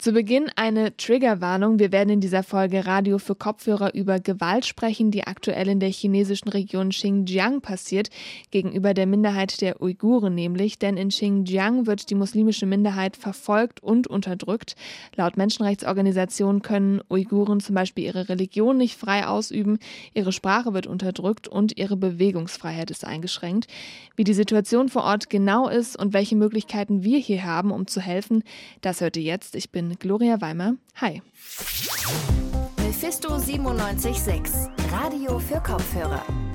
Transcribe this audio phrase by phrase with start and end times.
[0.00, 1.78] Zu Beginn eine Triggerwarnung.
[1.78, 5.90] Wir werden in dieser Folge Radio für Kopfhörer über Gewalt sprechen, die aktuell in der
[5.90, 8.08] chinesischen Region Xinjiang passiert,
[8.50, 10.78] gegenüber der Minderheit der Uiguren nämlich.
[10.78, 14.74] Denn in Xinjiang wird die muslimische Minderheit verfolgt und unterdrückt.
[15.16, 19.78] Laut Menschenrechtsorganisationen können Uiguren zum Beispiel ihre Religion nicht frei ausüben,
[20.14, 23.66] ihre Sprache wird unterdrückt und ihre Bewegungsfreiheit ist eingeschränkt.
[24.16, 28.00] Wie die Situation vor Ort genau ist und welche Möglichkeiten wir hier haben, um zu
[28.00, 28.44] helfen,
[28.80, 29.54] das hört ihr jetzt.
[29.56, 30.76] Ich bin Gloria Weimer.
[31.00, 31.22] Hi.
[32.78, 36.49] Mephisto 976, Radio für Kopfhörer.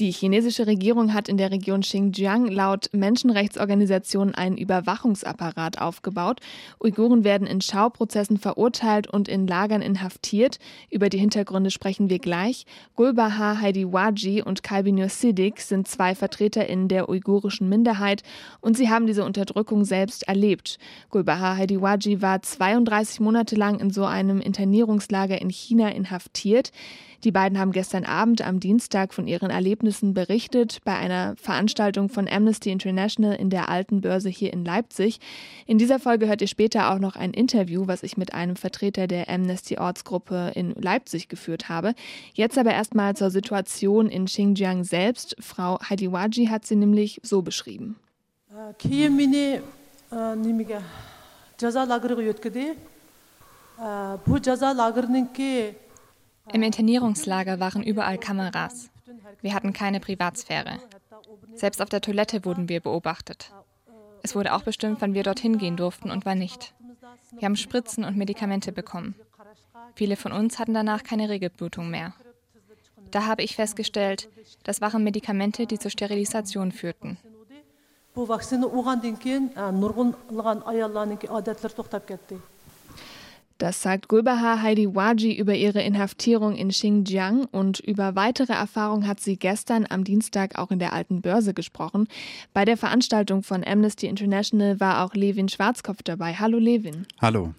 [0.00, 6.40] Die chinesische Regierung hat in der Region Xinjiang laut Menschenrechtsorganisationen einen Überwachungsapparat aufgebaut.
[6.82, 10.58] Uiguren werden in Schauprozessen verurteilt und in Lagern inhaftiert.
[10.88, 12.64] Über die Hintergründe sprechen wir gleich.
[12.96, 18.22] Gulbaha Haidiwaji und Kalbinur Siddiq sind zwei VertreterInnen der uigurischen Minderheit
[18.62, 20.78] und sie haben diese Unterdrückung selbst erlebt.
[21.10, 26.72] Gulbaha Haidiwaji war 32 Monate lang in so einem Internierungslager in China inhaftiert.
[27.22, 32.08] Die beiden haben gestern Abend am Dienstag von ihren Erlebnissen Ergebnissen berichtet bei einer Veranstaltung
[32.08, 35.18] von Amnesty International in der Alten Börse hier in Leipzig.
[35.66, 39.08] In dieser Folge hört ihr später auch noch ein Interview, was ich mit einem Vertreter
[39.08, 41.94] der Amnesty Ortsgruppe in Leipzig geführt habe.
[42.34, 45.34] Jetzt aber erstmal zur Situation in Xinjiang selbst.
[45.40, 47.96] Frau Hadiwaji hat sie nämlich so beschrieben.
[56.52, 58.90] Im Internierungslager waren überall Kameras.
[59.40, 60.78] Wir hatten keine Privatsphäre.
[61.54, 63.52] Selbst auf der Toilette wurden wir beobachtet.
[64.22, 66.74] Es wurde auch bestimmt, wann wir dorthin gehen durften und wann nicht.
[67.32, 69.14] Wir haben Spritzen und Medikamente bekommen.
[69.94, 72.14] Viele von uns hatten danach keine Regelblutung mehr.
[73.10, 74.28] Da habe ich festgestellt,
[74.62, 77.18] das waren Medikamente, die zur Sterilisation führten.
[78.14, 79.44] Bu vaksini olgandan keyin
[79.82, 82.36] nurg'unlagan ayollarning odatlari to'xtab ketdi.
[83.60, 89.36] Das sagt Gulbaha Haidiwaji über ihre Inhaftierung in Xinjiang und über weitere Erfahrungen hat sie
[89.36, 92.08] gestern am Dienstag auch in der Alten Börse gesprochen.
[92.54, 96.32] Bei der Veranstaltung von Amnesty International war auch Levin Schwarzkopf dabei.
[96.36, 97.06] Hallo Levin.
[97.20, 97.52] Hallo.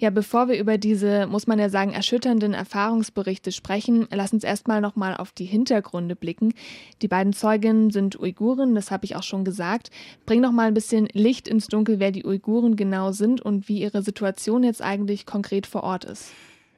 [0.00, 4.80] Ja, bevor wir über diese, muss man ja sagen, erschütternden Erfahrungsberichte sprechen, lass uns erstmal
[4.80, 6.52] nochmal auf die Hintergründe blicken.
[7.00, 9.92] Die beiden Zeuginnen sind Uiguren, das habe ich auch schon gesagt.
[10.26, 13.80] Bring noch mal ein bisschen Licht ins Dunkel, wer die Uiguren genau sind und wie
[13.80, 16.30] ihre Situation jetzt eigentlich konkret konkret vor Ort ist.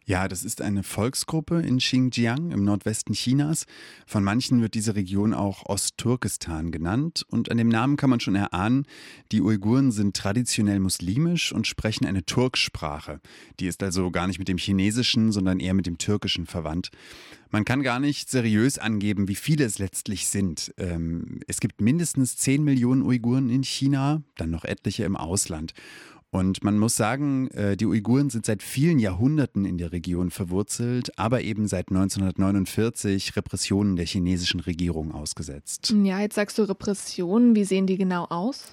[0.09, 3.66] Ja, das ist eine Volksgruppe in Xinjiang im Nordwesten Chinas.
[4.06, 7.25] Von manchen wird diese Region auch Ostturkestan genannt.
[7.28, 8.87] Und an dem Namen kann man schon erahnen,
[9.32, 13.21] die Uiguren sind traditionell muslimisch und sprechen eine Turksprache.
[13.59, 16.91] Die ist also gar nicht mit dem Chinesischen, sondern eher mit dem Türkischen verwandt.
[17.50, 20.72] Man kann gar nicht seriös angeben, wie viele es letztlich sind.
[20.78, 25.72] Ähm, es gibt mindestens 10 Millionen Uiguren in China, dann noch etliche im Ausland.
[26.31, 31.19] Und man muss sagen, äh, die Uiguren sind seit vielen Jahrhunderten in der Region verwurzelt,
[31.19, 35.95] aber eben seit 1949 Repressionen der chinesischen Regierung ausgesetzt.
[36.03, 37.55] Ja, jetzt sagst du Repressionen.
[37.55, 38.73] Wie sehen die genau aus?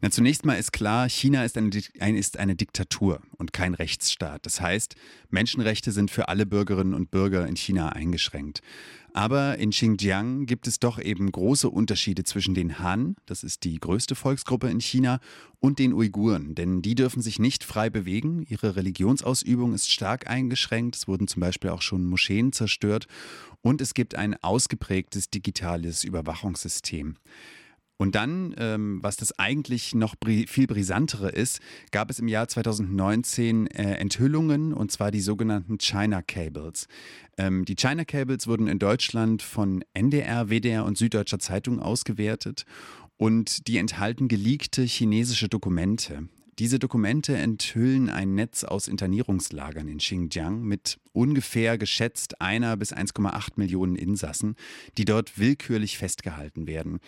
[0.00, 1.70] Na, zunächst mal ist klar, China ist eine,
[2.18, 4.44] ist eine Diktatur und kein Rechtsstaat.
[4.44, 4.94] Das heißt,
[5.30, 8.60] Menschenrechte sind für alle Bürgerinnen und Bürger in China eingeschränkt.
[9.14, 13.80] Aber in Xinjiang gibt es doch eben große Unterschiede zwischen den Han, das ist die
[13.80, 15.20] größte Volksgruppe in China,
[15.58, 18.44] und den Uiguren, denn die dürfen sich nicht frei bewegen.
[18.46, 20.96] Ihre Religionsausübung ist stark eingeschränkt.
[20.96, 23.06] Es wurden zum Beispiel auch schon Moscheen zerstört
[23.62, 27.16] und es gibt ein ausgeprägtes digitales Überwachungssystem.
[27.98, 31.60] Und dann, ähm, was das eigentlich noch bri viel brisantere ist,
[31.92, 36.88] gab es im Jahr 2019 äh, Enthüllungen, und zwar die sogenannten China Cables.
[37.38, 42.66] Ähm, die China Cables wurden in Deutschland von NDR, WDR und Süddeutscher Zeitung ausgewertet
[43.16, 46.28] und die enthalten geleakte chinesische Dokumente.
[46.58, 53.52] Diese Dokumente enthüllen ein Netz aus Internierungslagern in Xinjiang mit ungefähr geschätzt einer bis 1,8
[53.56, 54.56] Millionen Insassen,
[54.96, 57.00] die dort willkürlich festgehalten werden.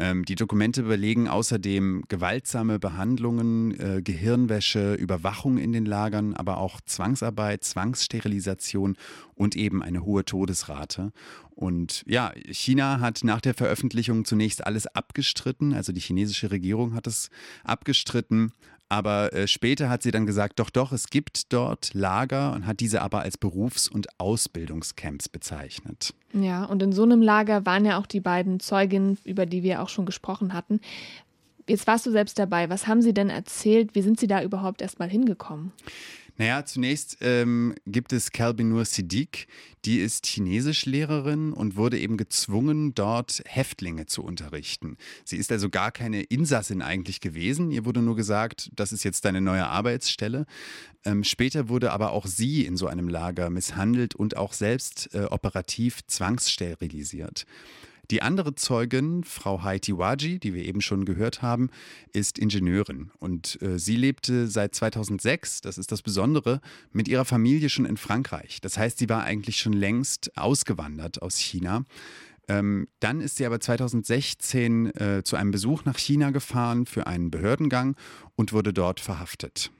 [0.00, 6.80] Ähm, die Dokumente belegen außerdem gewaltsame Behandlungen, äh, Gehirnwäsche, Überwachung in den Lagern, aber auch
[6.80, 8.96] Zwangsarbeit, Zwangssterilisation
[9.34, 11.12] und eben eine hohe Todesrate.
[11.50, 17.08] Und ja, China hat nach der Veröffentlichung zunächst alles abgestritten, also die chinesische Regierung hat
[17.08, 17.30] es
[17.64, 18.52] abgestritten,
[18.88, 22.80] aber äh, später hat sie dann gesagt, doch, doch, es gibt dort Lager und hat
[22.80, 26.14] diese aber als Berufs- und Ausbildungscamps bezeichnet.
[26.32, 29.82] Ja, und in so einem Lager waren ja auch die beiden Zeuginnen, über die wir
[29.82, 30.80] auch schon gesprochen hatten.
[31.68, 32.70] Jetzt warst du selbst dabei.
[32.70, 33.94] Was haben sie denn erzählt?
[33.94, 35.72] Wie sind sie da überhaupt erst mal hingekommen?
[36.38, 39.48] Naja, zunächst ähm, gibt es Kalbinur Siddiq,
[39.84, 44.96] die ist Chinesischlehrerin und wurde eben gezwungen, dort Häftlinge zu unterrichten.
[45.24, 47.72] Sie ist also gar keine Insassin eigentlich gewesen.
[47.72, 50.46] Ihr wurde nur gesagt, das ist jetzt deine neue Arbeitsstelle.
[51.04, 55.24] Ähm, später wurde aber auch sie in so einem Lager misshandelt und auch selbst äh,
[55.24, 57.46] operativ zwangssterilisiert.
[58.10, 61.68] Die andere Zeugin, Frau Haiti Waji, die wir eben schon gehört haben,
[62.14, 67.68] ist Ingenieurin und äh, sie lebte seit 2006, das ist das Besondere, mit ihrer Familie
[67.68, 68.62] schon in Frankreich.
[68.62, 71.84] Das heißt, sie war eigentlich schon längst ausgewandert aus China.
[72.48, 77.30] Ähm, dann ist sie aber 2016 äh, zu einem Besuch nach China gefahren für einen
[77.30, 77.94] Behördengang
[78.36, 79.70] und wurde dort verhaftet.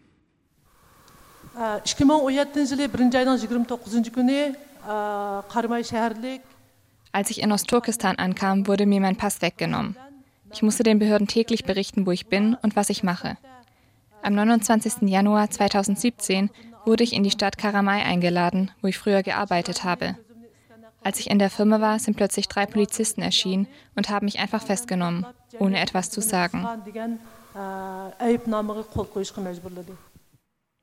[7.12, 9.96] Als ich in Ostturkestan ankam, wurde mir mein Pass weggenommen.
[10.52, 13.36] Ich musste den Behörden täglich berichten, wo ich bin und was ich mache.
[14.22, 15.08] Am 29.
[15.08, 16.50] Januar 2017
[16.84, 20.16] wurde ich in die Stadt Karamai eingeladen, wo ich früher gearbeitet habe.
[21.04, 24.62] Als ich in der Firma war, sind plötzlich drei Polizisten erschienen und haben mich einfach
[24.62, 25.26] festgenommen,
[25.58, 26.66] ohne etwas zu sagen.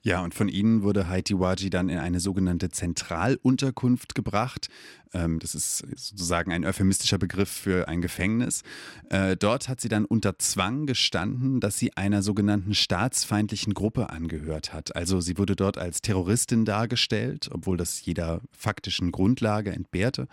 [0.06, 4.68] Ja, und von ihnen wurde Haiti Waji dann in eine sogenannte Zentralunterkunft gebracht.
[5.13, 8.62] Ähm, das ist sozusagen ein euphemistischer Begriff für ein Gefängnis.
[9.10, 14.74] Äh, dort hat sie dann unter Zwang gestanden, dass sie einer sogenannten staatsfeindlichen Gruppe angehört
[14.74, 14.96] hat.
[14.96, 20.28] Also sie wurde dort als Terroristin dargestellt, obwohl das jeder faktischen Grundlage entbehrte.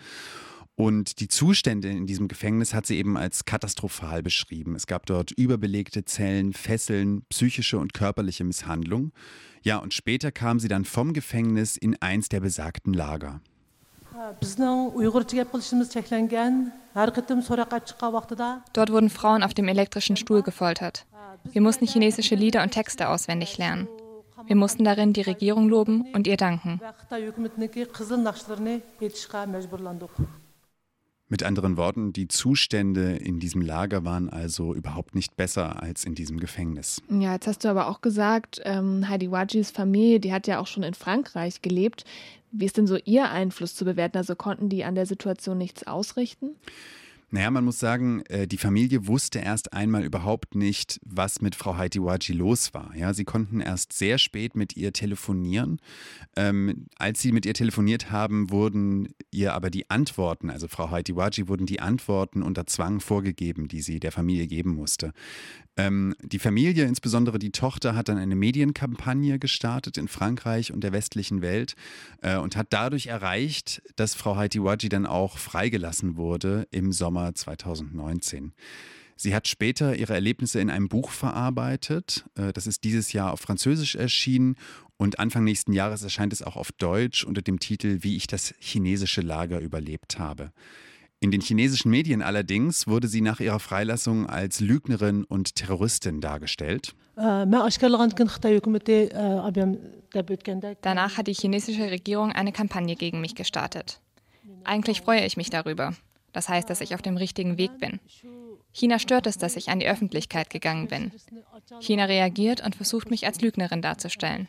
[0.75, 4.75] Und die Zustände in diesem Gefängnis hat sie eben als katastrophal beschrieben.
[4.75, 9.13] Es gab dort überbelegte Zellen, Fesseln, psychische und körperliche Misshandlung.
[9.63, 13.41] Ja, und später kam sie dann vom Gefängnis in eins der besagten Lager.
[18.73, 21.07] Dort wurden Frauen auf dem elektrischen Stuhl gefoltert.
[21.45, 23.89] Wir mussten chinesische Lieder und Texte auswendig lernen.
[24.47, 26.81] Wir mussten darin die Regierung loben und ihr danken.
[31.33, 36.15] Mit anderen Worten, die Zustände in diesem Lager waren also überhaupt nicht besser als in
[36.15, 37.01] diesem Gefängnis.
[37.09, 40.67] Ja, jetzt hast du aber auch gesagt, ähm, Heidi Wajis Familie, die hat ja auch
[40.67, 42.05] schon in Frankreich gelebt.
[42.51, 44.19] Wie ist denn so ihr Einfluss zu bewerten?
[44.19, 46.51] Also konnten die an der Situation nichts ausrichten?
[47.35, 51.79] Naja, man muss sagen, äh, die Familie wusste erst einmal überhaupt nicht, was mit Frau
[51.79, 52.95] Haitiwaji los war.
[52.95, 55.81] Ja, sie konnten erst sehr spät mit ihr telefonieren.
[56.37, 61.49] Ähm, als sie mit ihr telefoniert haben, wurden ihr aber die Antworten, also Frau Haitiwaji
[61.49, 65.15] wurden die Antworten unter Zwang vorgegeben, die sie der Familie geben musste.
[65.79, 70.93] Ähm, die Familie, insbesondere die Tochter, hat dann eine Medienkampagne gestartet in Frankreich und der
[70.93, 71.77] westlichen Welt
[72.21, 78.53] äh, und hat dadurch erreicht, dass Frau Haitiwaji dann auch freigelassen wurde im Sommer 2019.
[79.17, 82.25] Sie hat später ihre Erlebnisse in einem Buch verarbeitet.
[82.35, 84.57] Äh, das ist dieses Jahr auf Französisch erschienen
[84.97, 88.55] und Anfang nächsten Jahres erscheint es auch auf Deutsch unter dem Titel Wie ich das
[88.59, 90.53] chinesische Lager überlebt habe.
[91.19, 96.95] In den chinesischen Medien allerdings wurde sie nach ihrer Freilassung als Lügnerin und Terroristin dargestellt.
[97.17, 97.47] Äh,
[100.83, 104.01] Danach hat die chinesische Regierung eine Kampagne gegen mich gestartet.
[104.65, 105.95] Eigentlich freue ich mich darüber.
[106.33, 108.01] Das heißt, dass ich auf dem richtigen Weg bin.
[108.73, 111.13] China stört es, dass ich an die Öffentlichkeit gegangen bin.
[111.81, 114.49] China reagiert und versucht mich als Lügnerin darzustellen.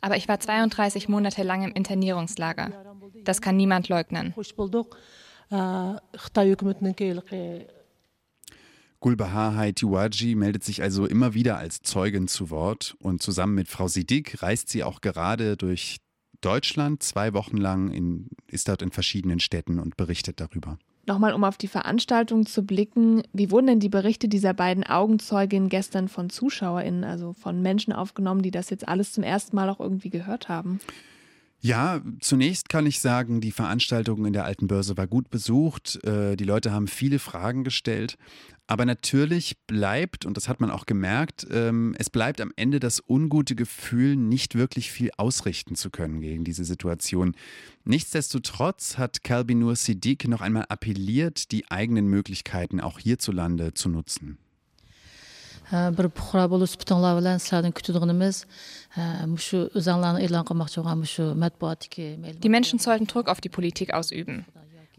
[0.00, 2.72] Aber ich war 32 Monate lang im Internierungslager.
[3.24, 4.34] Das kann niemand leugnen.
[9.00, 13.86] Gulbahar Haitiwaji meldet sich also immer wieder als Zeugin zu Wort und zusammen mit Frau
[13.86, 15.98] Sidik reist sie auch gerade durch
[16.40, 20.78] Deutschland zwei Wochen lang, in, ist dort in verschiedenen Städten und berichtet darüber.
[21.08, 25.70] Nochmal, um auf die Veranstaltung zu blicken, wie wurden denn die Berichte dieser beiden Augenzeuginnen
[25.70, 29.80] gestern von ZuschauerInnen, also von Menschen aufgenommen, die das jetzt alles zum ersten Mal auch
[29.80, 30.80] irgendwie gehört haben?
[31.60, 36.02] Ja, zunächst kann ich sagen, die Veranstaltung in der Alten Börse war gut besucht.
[36.04, 38.16] Äh, die Leute haben viele Fragen gestellt.
[38.68, 43.02] Aber natürlich bleibt, und das hat man auch gemerkt, ähm, es bleibt am Ende das
[43.08, 47.34] ungute Gefühl, nicht wirklich viel ausrichten zu können gegen diese Situation.
[47.84, 54.38] Nichtsdestotrotz hat Kalbinur Siddiq noch einmal appelliert, die eigenen Möglichkeiten auch hierzulande zu nutzen.
[55.72, 58.36] Bir puhra bo'lib bitinglar bilan sizlardan kutadiganimiz
[59.46, 62.06] shu o'zinglarni e'lon qilmoqchi bo'lgan shu matbuotdagi
[62.44, 64.44] Die Menschen sollten Druck auf die Politik ausüben.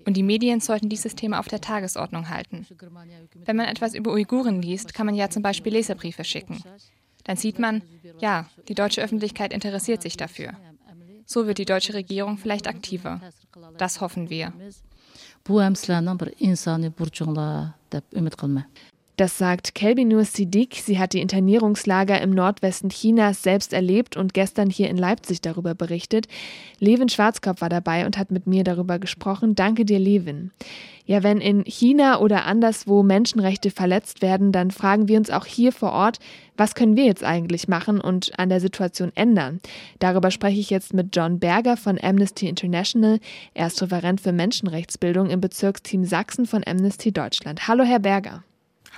[0.07, 2.65] Und die Medien sollten dieses Thema auf der Tagesordnung halten.
[3.45, 6.63] Wenn man etwas über Uiguren liest, kann man ja zum Beispiel Leserbriefe schicken.
[7.25, 7.81] Dann sieht man,
[8.19, 10.53] ja, die deutsche Öffentlichkeit interessiert sich dafür.
[11.25, 13.21] So wird die deutsche Regierung vielleicht aktiver.
[13.77, 14.53] Das hoffen wir.
[19.19, 20.75] Das sagt Kelbinur Siddiq.
[20.75, 25.75] Sie hat die Internierungslager im Nordwesten Chinas selbst erlebt und gestern hier in Leipzig darüber
[25.75, 26.29] berichtet.
[26.79, 29.55] Levin Schwarzkopf war dabei und hat mit mir darüber gesprochen.
[29.55, 30.51] Danke dir, Levin.
[31.05, 35.73] Ja, wenn in China oder anderswo Menschenrechte verletzt werden, dann fragen wir uns auch hier
[35.73, 36.19] vor Ort,
[36.55, 39.59] was können wir jetzt eigentlich machen und an der Situation ändern?
[39.99, 43.19] Darüber spreche ich jetzt mit John Berger von Amnesty International.
[43.53, 47.67] Er ist Referent für Menschenrechtsbildung im Bezirksteam Sachsen von Amnesty Deutschland.
[47.67, 48.45] Hallo, Herr Berger.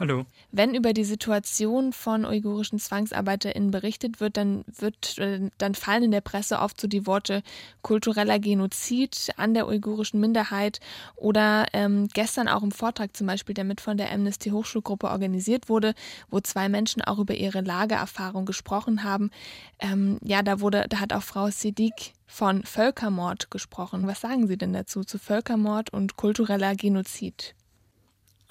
[0.01, 0.25] Hallo.
[0.51, 6.09] Wenn über die Situation von uigurischen ZwangsarbeiterInnen berichtet wird, dann wird, äh, dann fallen in
[6.09, 7.43] der Presse oft so die Worte
[7.83, 10.79] kultureller Genozid an der uigurischen Minderheit
[11.15, 15.69] oder ähm, gestern auch im Vortrag zum Beispiel, der mit von der Amnesty Hochschulgruppe organisiert
[15.69, 15.93] wurde,
[16.31, 19.29] wo zwei Menschen auch über ihre Lagererfahrung gesprochen haben.
[19.77, 24.07] Ähm, ja, da wurde, da hat auch Frau Siddiq von Völkermord gesprochen.
[24.07, 27.53] Was sagen Sie denn dazu zu Völkermord und kultureller Genozid?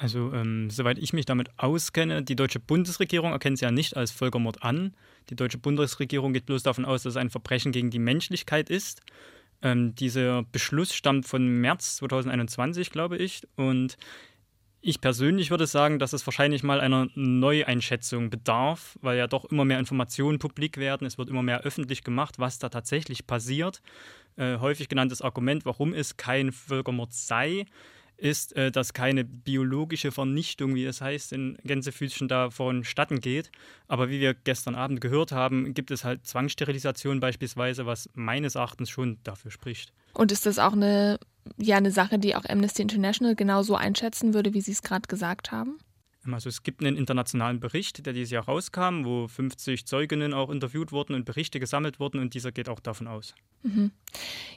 [0.00, 4.11] Also, ähm, soweit ich mich damit auskenne, die deutsche Bundesregierung erkennt es ja nicht als
[4.11, 4.97] Völkermord an.
[5.28, 9.02] Die deutsche Bundesregierung geht bloß davon aus, dass es ein Verbrechen gegen die Menschlichkeit ist.
[9.61, 13.42] Ähm, dieser Beschluss stammt von März 2021, glaube ich.
[13.57, 13.99] Und
[14.80, 19.66] ich persönlich würde sagen, dass es wahrscheinlich mal einer Neueinschätzung bedarf, weil ja doch immer
[19.66, 21.07] mehr Informationen publik werden.
[21.07, 23.83] Es wird immer mehr öffentlich gemacht, was da tatsächlich passiert.
[24.37, 27.66] Äh, häufig genanntes Argument, warum es kein Völkermord sei
[28.20, 33.50] ist, äh, dass keine biologische Vernichtung, wie es heißt, in Gänsefüßchen da vonstatten geht.
[33.88, 38.90] Aber wie wir gestern Abend gehört haben, gibt es halt Zwangssterilisation beispielsweise, was meines Erachtens
[38.90, 39.92] schon dafür spricht.
[40.12, 41.18] Und ist das auch eine,
[41.56, 45.50] ja, eine Sache, die auch Amnesty International genauso einschätzen würde, wie Sie es gerade gesagt
[45.52, 45.78] haben?
[46.30, 50.92] Also es gibt einen internationalen Bericht, der dieses Jahr rauskam, wo 50 Zeuginnen auch interviewt
[50.92, 53.34] wurden und Berichte gesammelt wurden und dieser geht auch davon aus.
[53.62, 53.90] Mhm.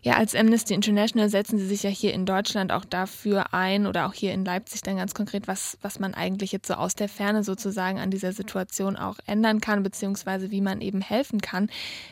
[0.01, 4.07] Ja, als Amnesty International setzen Sie sich ja hier in Deutschland auch dafür ein oder
[4.07, 7.07] auch hier in Leipzig dann ganz konkret, was, was man eigentlich jetzt so aus der
[7.07, 11.69] Ferne sozusagen an dieser Situation auch ändern kann, beziehungsweise wie man eben helfen kann.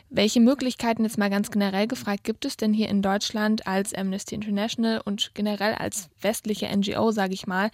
[0.09, 4.35] Welche Möglichkeiten jetzt mal ganz generell gefragt gibt es denn hier in Deutschland als Amnesty
[4.35, 7.71] International und generell als westliche NGO, sage ich mal,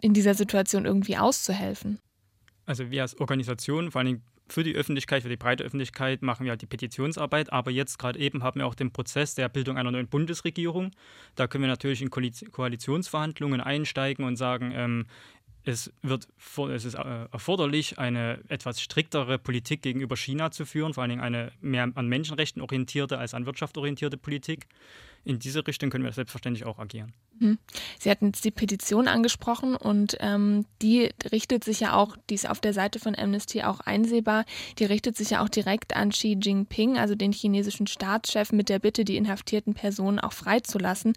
[0.00, 1.98] in dieser Situation irgendwie auszuhelfen?
[2.66, 6.50] Also wir als Organisation, vor allem für die Öffentlichkeit, für die breite Öffentlichkeit machen wir
[6.50, 9.90] halt die Petitionsarbeit, aber jetzt gerade eben haben wir auch den Prozess der Bildung einer
[9.90, 10.90] neuen Bundesregierung.
[11.34, 15.06] Da können wir natürlich in Koalitionsverhandlungen einsteigen und sagen, ähm,
[15.64, 16.28] es, wird,
[16.70, 21.22] es ist äh, erforderlich, eine etwas striktere Politik gegenüber China zu führen, vor allen Dingen
[21.22, 24.66] eine mehr an Menschenrechten orientierte als an Wirtschaft orientierte Politik
[25.28, 27.12] in diese Richtung können wir selbstverständlich auch agieren.
[27.38, 27.58] Mhm.
[27.98, 32.48] Sie hatten jetzt die Petition angesprochen und ähm, die richtet sich ja auch, die ist
[32.48, 34.46] auf der Seite von Amnesty auch einsehbar,
[34.78, 38.78] die richtet sich ja auch direkt an Xi Jinping, also den chinesischen Staatschef, mit der
[38.78, 41.12] Bitte, die inhaftierten Personen auch freizulassen.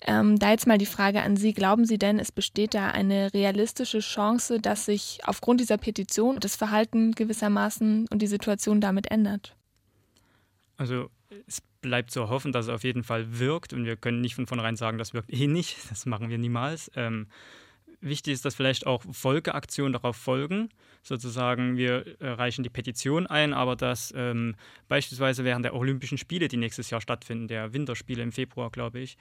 [0.00, 3.32] Ähm, da jetzt mal die Frage an Sie, glauben Sie denn, es besteht da eine
[3.32, 9.54] realistische Chance, dass sich aufgrund dieser Petition das Verhalten gewissermaßen und die Situation damit ändert?
[10.76, 11.10] Also
[11.46, 14.46] es bleibt zu hoffen, dass es auf jeden Fall wirkt und wir können nicht von
[14.46, 15.76] vornherein sagen, das wirkt eh nicht.
[15.90, 16.90] Das machen wir niemals.
[16.96, 17.26] Ähm,
[18.00, 20.70] wichtig ist, dass vielleicht auch Folgeaktionen darauf folgen.
[21.02, 24.54] Sozusagen, wir reichen die Petition ein, aber dass ähm,
[24.88, 29.16] beispielsweise während der Olympischen Spiele, die nächstes Jahr stattfinden, der Winterspiele im Februar, glaube ich,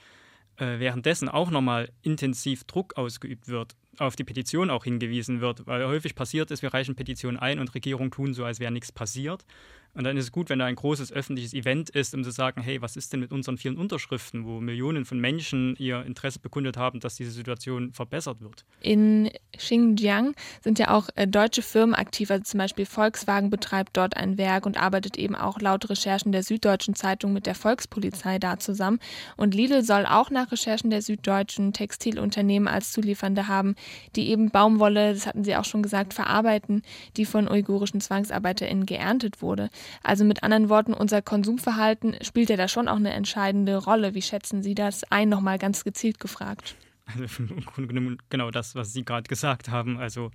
[0.57, 5.85] äh, währenddessen auch nochmal intensiv Druck ausgeübt wird, auf die Petition auch hingewiesen wird, weil
[5.85, 9.45] häufig passiert ist, wir reichen Petitionen ein und Regierungen tun so, als wäre nichts passiert.
[9.93, 12.61] Und dann ist es gut, wenn da ein großes öffentliches Event ist, um zu sagen,
[12.61, 16.77] hey, was ist denn mit unseren vielen Unterschriften, wo Millionen von Menschen ihr Interesse bekundet
[16.77, 18.63] haben, dass diese Situation verbessert wird.
[18.79, 24.15] In Xinjiang sind ja auch äh, deutsche Firmen aktiv, also zum Beispiel Volkswagen betreibt dort
[24.15, 28.59] ein Werk und arbeitet eben auch laut Recherchen der Süddeutschen Zeitung mit der Volkspolizei da
[28.59, 28.99] zusammen.
[29.35, 33.75] Und Lidl soll auch nach Recherchen der Süddeutschen Textilunternehmen als Zuliefernde haben,
[34.15, 36.81] die eben Baumwolle, das hatten Sie auch schon gesagt, verarbeiten,
[37.17, 39.69] die von uigurischen ZwangsarbeiterInnen geerntet wurde.
[40.03, 44.13] Also mit anderen Worten, unser Konsumverhalten spielt ja da schon auch eine entscheidende Rolle.
[44.13, 45.29] Wie schätzen Sie das ein?
[45.29, 46.75] Nochmal ganz gezielt gefragt.
[47.05, 49.97] Also im Grunde genommen genau das, was Sie gerade gesagt haben.
[49.97, 50.31] Also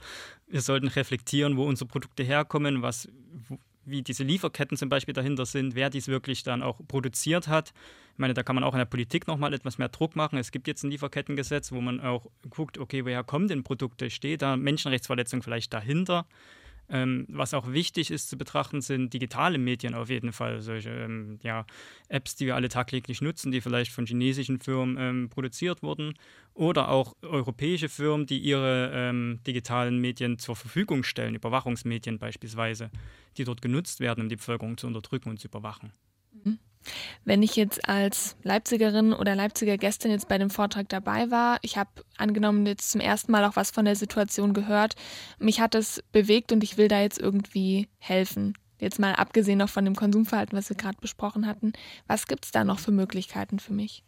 [0.46, 3.08] wir sollten reflektieren, wo unsere Produkte herkommen, was,
[3.86, 7.72] wie diese Lieferketten zum Beispiel dahinter sind, wer dies wirklich dann auch produziert hat.
[8.12, 10.38] Ich meine, da kann man auch in der Politik nochmal etwas mehr Druck machen.
[10.38, 14.10] Es gibt jetzt ein Lieferkettengesetz, wo man auch guckt, okay, woher kommen denn Produkte?
[14.10, 16.26] Steht da Menschenrechtsverletzung vielleicht dahinter?
[16.88, 20.60] Ähm, was auch wichtig ist zu betrachten, sind digitale Medien auf jeden Fall.
[20.60, 21.66] Solche ähm, ja,
[22.08, 26.14] Apps, die wir alle tagtäglich nutzen, die vielleicht von chinesischen Firmen ähm, produziert wurden.
[26.54, 32.90] Oder auch europäische Firmen, die ihre ähm, digitalen Medien zur Verfügung stellen, Überwachungsmedien beispielsweise,
[33.36, 35.92] die dort genutzt werden, um die Bevölkerung zu unterdrücken und zu überwachen.
[37.24, 41.76] Wenn ich jetzt als Leipzigerin oder Leipziger Gästin jetzt bei dem Vortrag dabei war, ich
[41.76, 44.94] habe angenommen jetzt zum ersten Mal auch was von der Situation gehört,
[45.38, 48.54] mich hat es bewegt und ich will da jetzt irgendwie helfen.
[48.78, 51.72] Jetzt mal abgesehen noch von dem Konsumverhalten, was wir gerade besprochen hatten,
[52.06, 54.04] was gibt es da noch für Möglichkeiten für mich?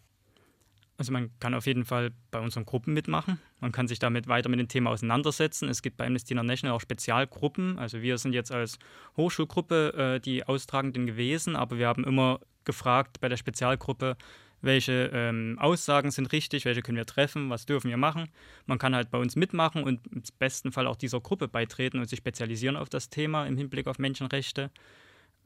[0.98, 3.40] Also man kann auf jeden Fall bei unseren Gruppen mitmachen.
[3.60, 5.68] Man kann sich damit weiter mit dem Thema auseinandersetzen.
[5.68, 7.78] Es gibt bei Amnesty International auch Spezialgruppen.
[7.78, 8.80] Also wir sind jetzt als
[9.16, 14.16] Hochschulgruppe äh, die Austragenden gewesen, aber wir haben immer gefragt bei der Spezialgruppe,
[14.60, 18.28] welche ähm, Aussagen sind richtig, welche können wir treffen, was dürfen wir machen.
[18.66, 22.08] Man kann halt bei uns mitmachen und im besten Fall auch dieser Gruppe beitreten und
[22.08, 24.72] sich spezialisieren auf das Thema im Hinblick auf Menschenrechte.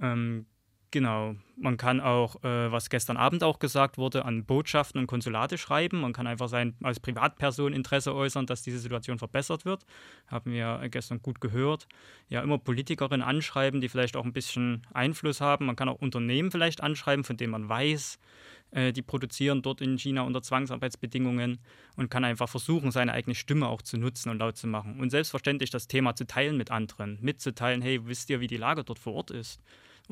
[0.00, 0.46] Ähm,
[0.92, 1.36] Genau.
[1.56, 6.02] Man kann auch, äh, was gestern Abend auch gesagt wurde, an Botschaften und Konsulate schreiben.
[6.02, 9.86] Man kann einfach sein als Privatperson Interesse äußern, dass diese Situation verbessert wird.
[10.26, 11.88] Haben wir gestern gut gehört.
[12.28, 15.64] Ja, immer Politikerinnen anschreiben, die vielleicht auch ein bisschen Einfluss haben.
[15.64, 18.18] Man kann auch Unternehmen vielleicht anschreiben, von denen man weiß,
[18.72, 21.58] äh, die produzieren dort in China unter Zwangsarbeitsbedingungen
[21.96, 25.00] und kann einfach versuchen, seine eigene Stimme auch zu nutzen und laut zu machen.
[25.00, 28.84] Und selbstverständlich das Thema zu teilen mit anderen, mitzuteilen, hey, wisst ihr, wie die Lage
[28.84, 29.58] dort vor Ort ist?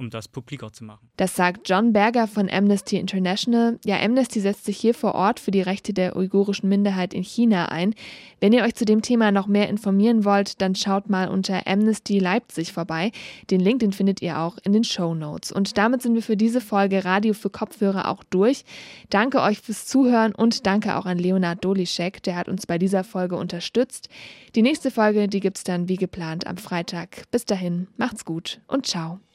[0.01, 1.09] Um das publiker zu machen.
[1.17, 3.79] Das sagt John Berger von Amnesty International.
[3.85, 7.67] Ja, Amnesty setzt sich hier vor Ort für die Rechte der uigurischen Minderheit in China
[7.67, 7.95] ein.
[8.41, 12.19] Wenn ihr euch zu dem Thema noch mehr informieren wollt, dann schaut mal unter Amnesty
[12.19, 13.13] Leipzig vorbei.
[13.51, 15.53] Den Link, den findet ihr auch in den Show Notes.
[15.53, 18.65] Und damit sind wir für diese Folge Radio für Kopfhörer auch durch.
[19.11, 23.05] Danke euch fürs Zuhören und danke auch an Leonard Dolischek, der hat uns bei dieser
[23.05, 24.09] Folge unterstützt.
[24.55, 27.25] Die nächste Folge, die gibt es dann wie geplant am Freitag.
[27.31, 29.21] Bis dahin, macht's gut und ciao.